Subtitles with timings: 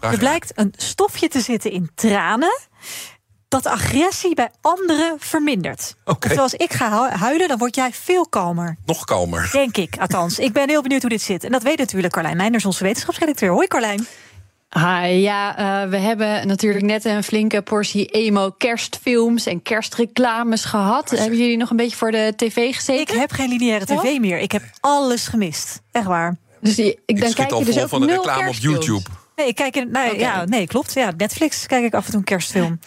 [0.00, 2.58] Er blijkt een stofje te zitten in tranen
[3.48, 5.96] dat agressie bij anderen vermindert.
[6.04, 6.34] Oké.
[6.34, 8.76] Zoals ik ga hu- huilen, dan word jij veel kalmer.
[8.86, 9.48] Nog kalmer.
[9.52, 10.38] Denk ik, althans.
[10.38, 11.44] Ik ben heel benieuwd hoe dit zit.
[11.44, 13.50] En dat weet natuurlijk Carlijn Meinders, onze wetenschapsredacteur.
[13.50, 14.06] Hoi Carlijn.
[14.70, 21.10] Hi, ja, eh, we hebben natuurlijk net een flinke portie emo kerstfilms en kerstreclames gehad.
[21.10, 23.14] Hebben jullie nog een beetje voor de tv gezeten?
[23.14, 24.38] Ik heb geen lineaire tv meer.
[24.38, 25.80] Ik heb alles gemist.
[25.92, 26.36] Echt waar.
[26.60, 28.54] Dus die, ik, Ik dan kijk al je dus vol ook van de reclame op.
[28.54, 29.02] YouTube.
[29.38, 30.92] Nee, ik kijk in, ja, nee, klopt.
[30.92, 32.80] Ja, Netflix kijk ik af en toe een kerstfilm.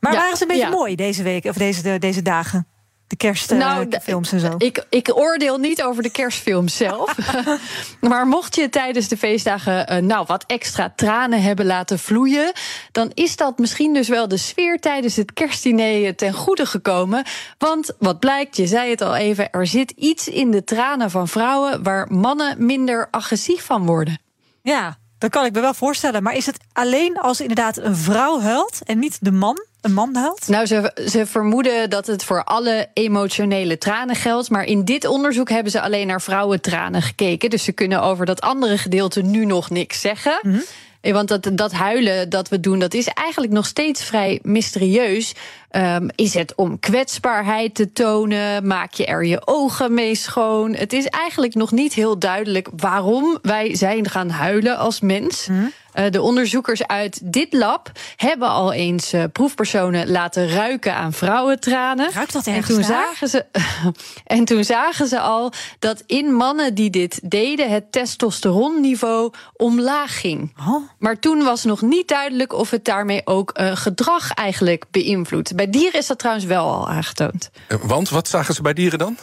[0.00, 0.70] Maar Ja, waren ze een beetje ja.
[0.70, 2.66] mooi deze week of deze, deze dagen?
[3.06, 4.54] De kerstfilms Nou, de- films en zo.
[4.58, 7.16] Ik, ik oordeel niet over de kerstfilms zelf.
[8.00, 12.52] maar mocht je tijdens de feestdagen eh, nou wat extra tranen hebben laten vloeien,
[12.92, 17.24] dan is dat misschien dus wel de sfeer tijdens het kerstdiner ten goede gekomen.
[17.58, 21.28] Want wat blijkt, je zei het al even, er zit iets in de tranen van
[21.28, 24.18] vrouwen waar mannen minder agressief van worden.
[24.62, 26.22] Ja, dat kan ik me wel voorstellen.
[26.22, 29.64] Maar is het alleen als inderdaad een vrouw huilt en niet de man?
[29.80, 30.48] Een man huilt?
[30.48, 34.50] Nou, ze, ze vermoeden dat het voor alle emotionele tranen geldt.
[34.50, 37.50] Maar in dit onderzoek hebben ze alleen naar vrouwentranen gekeken.
[37.50, 40.40] Dus ze kunnen over dat andere gedeelte nu nog niks zeggen.
[40.42, 40.52] Eh,
[41.10, 45.34] Want dat, dat huilen dat we doen, dat is eigenlijk nog steeds vrij mysterieus.
[45.70, 48.66] Ehm, is het om kwetsbaarheid te tonen?
[48.66, 50.74] Maak je er je ogen mee schoon?
[50.74, 55.48] Het is eigenlijk nog niet heel duidelijk waarom wij zijn gaan huilen als mens.
[55.92, 62.12] Eh, de onderzoekers uit dit lab hebben al eens eh, proefpersonen laten ruiken aan vrouwentranen.
[62.12, 62.88] Ruikt dat en ergens toen, naar?
[62.88, 63.44] zagen ze,
[64.36, 70.54] en toen zagen ze al dat in mannen die dit deden, het testosteronniveau omlaag ging.
[70.68, 70.82] Oh.
[70.98, 75.56] Maar toen was nog niet duidelijk of het daarmee ook eh, gedrag eigenlijk beïnvloedt.
[75.56, 77.50] Bij dieren is dat trouwens wel al aangetoond.
[77.82, 79.16] Want wat zagen ze bij dieren dan?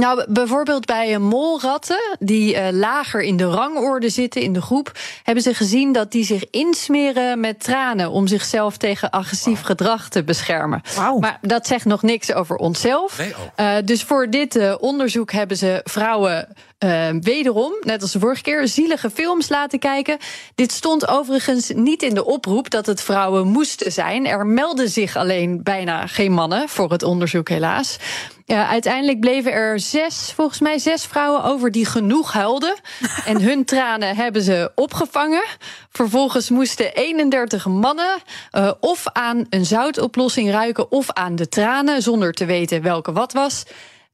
[0.00, 4.92] Nou, bijvoorbeeld bij molratten, die eh, lager in de rangorde zitten in de groep,
[5.22, 10.24] hebben ze gezien dat die zich insmeren met tranen om zichzelf tegen agressief gedrag te
[10.24, 10.82] beschermen.
[11.20, 13.18] Maar dat zegt nog niks over onszelf.
[13.18, 13.76] Nee, oh.
[13.76, 16.48] Eh, dus voor dit eh, onderzoek hebben ze vrouwen
[16.78, 20.18] eh, wederom, net als de vorige keer, zielige films laten kijken.
[20.54, 24.26] Dit stond overigens niet in de oproep dat het vrouwen moesten zijn.
[24.26, 27.96] Er melden zich alleen bijna geen mannen voor het onderzoek, helaas.
[28.44, 32.74] Ja, uiteindelijk bleven er zes, volgens mij zes vrouwen over die genoeg huilden.
[33.26, 35.44] en hun tranen hebben ze opgevangen.
[35.90, 38.18] Vervolgens moesten 31 mannen
[38.50, 43.32] eh, of aan een zoutoplossing ruiken of aan de tranen, zonder te weten welke wat
[43.32, 43.64] was.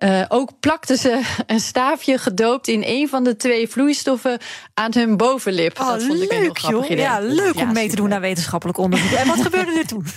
[0.02, 4.38] Eh, ook plakten ze een staafje gedoopt in een van de twee vloeistoffen
[4.74, 5.80] aan hun bovenlip.
[5.80, 6.98] Oh, dat vond ik een heel leuk grappig joh.
[6.98, 9.10] Ja, leuk Ja, om mee te doen aan wetenschappelijk onderzoek.
[9.10, 10.04] En wat gebeurde er toen?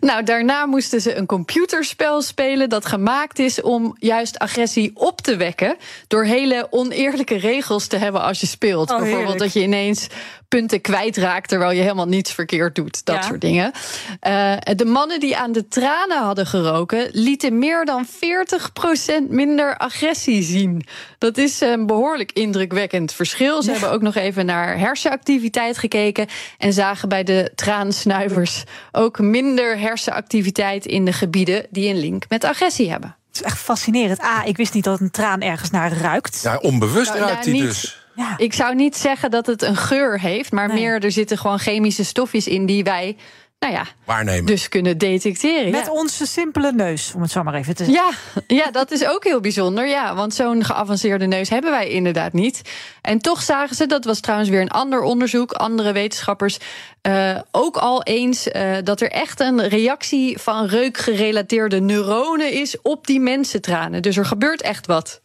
[0.00, 5.36] Nou, daarna moesten ze een computerspel spelen dat gemaakt is om juist agressie op te
[5.36, 5.76] wekken.
[6.08, 8.90] Door hele oneerlijke regels te hebben als je speelt.
[8.90, 10.06] Oh, Bijvoorbeeld dat je ineens
[10.54, 13.04] punten kwijtraakt terwijl je helemaal niets verkeerd doet.
[13.04, 13.22] Dat Ja.
[13.22, 13.72] soort dingen.
[14.20, 20.42] Eh, de mannen die aan de tranen hadden geroken, lieten meer dan 40% minder agressie
[20.42, 20.86] zien.
[21.18, 23.62] Dat is een behoorlijk indrukwekkend verschil.
[23.62, 26.26] Ze hebben ook nog even naar hersenactiviteit gekeken.
[26.58, 28.62] En zagen bij de traansnuivers
[28.92, 33.16] ook minder hersenactiviteit in de gebieden die een link met agressie hebben.
[33.26, 34.22] Het is echt fascinerend.
[34.22, 36.40] A, ik wist niet dat een traan ergens naar ruikt.
[36.42, 38.03] Ja, onbewust Nou, ruikt nou, hij dus.
[38.14, 38.34] Ja.
[38.36, 40.82] Ik zou niet zeggen dat het een geur heeft, maar Nee.
[40.82, 43.16] meer er zitten gewoon chemische stofjes in die wij,
[43.58, 44.46] nou ja, Waarnemen.
[44.46, 45.70] dus kunnen detecteren.
[45.70, 45.92] Met ja.
[45.92, 48.04] onze simpele neus, om het zo maar even te zeggen.
[48.46, 49.86] Ja, ja, dat is ook heel bijzonder.
[49.88, 52.60] Ja, want zo'n geavanceerde neus hebben wij inderdaad niet.
[53.02, 56.58] En toch zagen ze, dat was trouwens weer een ander onderzoek, andere wetenschappers,
[57.00, 63.06] eh, ook al eens eh, dat er echt een reactie van reukgerelateerde neuronen is op
[63.06, 64.02] die mensentranen.
[64.02, 65.20] Dus er gebeurt echt wat.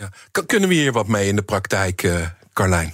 [0.00, 0.08] Ja.
[0.46, 2.92] Kunnen we hier wat mee in de praktijk, eh Carlijn?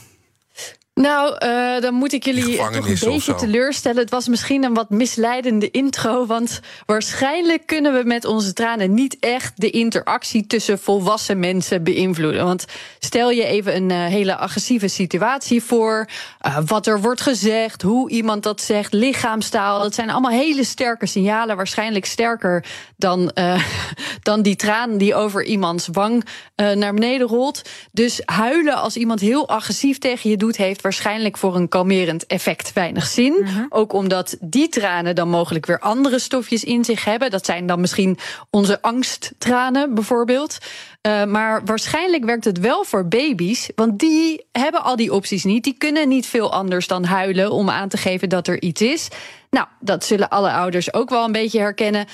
[1.01, 3.99] Nou, eh, dan moet ik jullie toch een beetje teleurstellen.
[3.99, 6.27] Het was misschien een wat misleidende intro.
[6.27, 12.45] Want waarschijnlijk kunnen we met onze tranen niet echt de interactie tussen volwassen mensen beïnvloeden.
[12.45, 12.65] Want
[12.99, 16.09] stel je even een eh, hele agressieve situatie voor.
[16.41, 19.83] eh, wat er wordt gezegd, hoe iemand dat zegt, lichaamstaal.
[19.83, 21.57] Dat zijn allemaal hele sterke signalen.
[21.57, 22.65] Waarschijnlijk sterker
[22.97, 23.33] dan,
[24.23, 26.25] dan die traan die over iemands wang
[26.57, 27.63] naar beneden rolt.
[27.93, 32.73] Dus huilen als iemand heel agressief tegen je doet, heeft waarschijnlijk voor een kalmerend effect
[32.73, 33.37] weinig zin.
[33.43, 33.65] Mhm.
[33.69, 37.31] Ook omdat die tranen dan mogelijk weer andere stofjes in zich hebben.
[37.31, 38.19] Dat zijn dan misschien
[38.51, 40.59] onze angsttranen bijvoorbeeld.
[41.03, 45.65] Uh, maar waarschijnlijk werkt het wel voor baby's, want die hebben al die opties niet.
[45.65, 49.09] Die kunnen niet veel anders dan huilen om aan te geven dat er iets is.
[49.51, 52.07] Nou, dat zullen alle ouders ook wel een beetje herkennen.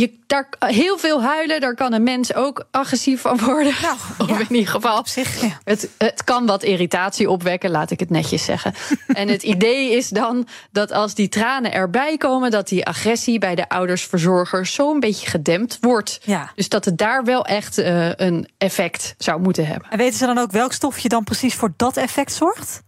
[0.00, 3.74] Je, daar, heel veel huilen, daar kan een mens ook agressief van worden.
[3.82, 4.98] Nou, of ja, in ieder geval.
[4.98, 5.58] Op zich, ja.
[5.64, 8.74] het, het kan wat irritatie opwekken, laat ik het netjes zeggen.
[9.06, 13.54] en het idee is dan dat als die tranen erbij komen, dat die agressie bij
[13.54, 16.20] de ouders-verzorgers zo'n beetje gedempt wordt.
[16.24, 16.50] Ja.
[16.54, 19.90] Dus dat het daar wel echt uh, een effect zou moeten hebben.
[19.90, 22.82] En weten ze dan ook welk stofje dan precies voor dat effect zorgt?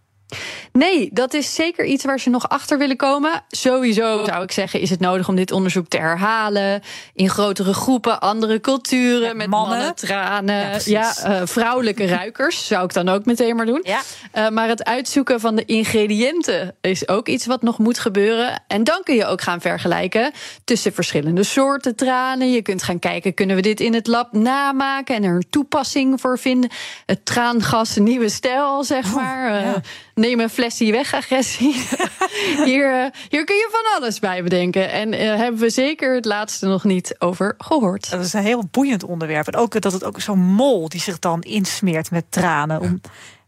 [0.72, 3.42] Nee, dat is zeker iets waar ze nog achter willen komen.
[3.48, 6.82] Sowieso zou ik zeggen, is het nodig om dit onderzoek te herhalen.
[7.14, 9.76] In grotere groepen, andere culturen, met mannen.
[9.78, 10.80] mannen, tranen.
[10.84, 13.80] Ja, eh, vrouwelijke ruikers zou ik dan ook meteen maar doen.
[13.82, 14.00] Ja.
[14.32, 18.62] Eh, maar het uitzoeken van de ingrediënten is ook iets wat nog moet gebeuren.
[18.66, 20.32] En dan kun je ook gaan vergelijken
[20.64, 22.50] tussen verschillende soorten tranen.
[22.50, 26.20] Je kunt gaan kijken, kunnen we dit in het lab namaken en er een toepassing
[26.20, 26.70] voor vinden?
[27.06, 29.64] Het traangas, een nieuwe stijl, zeg maar.
[29.64, 29.72] Eh.
[30.18, 31.74] Neem een flesje weg, agressie.
[32.64, 34.90] hier, eh, hier kun je van alles bij bedenken.
[34.90, 38.10] En eh, hebben we zeker het laatste nog niet over gehoord.
[38.10, 39.46] Dat is een heel boeiend onderwerp.
[39.46, 42.80] En ook dat het ook zo'n mol die zich dan insmeert met tranen.
[42.80, 43.00] Om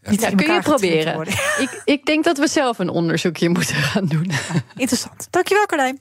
[0.02, 1.26] Ja, kun je proberen.
[1.58, 4.30] Ik, ik denk dat we zelf een onderzoekje moeten gaan doen.
[4.76, 5.26] Interessant.
[5.30, 6.00] Dankjewel, Carlijn.